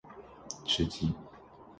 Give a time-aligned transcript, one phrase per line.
[0.65, 1.13] 吃鸡